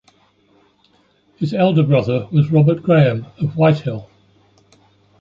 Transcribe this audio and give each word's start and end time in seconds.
His 1.37 1.53
elder 1.53 1.83
brother 1.83 2.27
was 2.31 2.49
Robert 2.51 2.81
Grahame 2.81 3.27
of 3.39 3.55
Whitehill. 3.55 4.09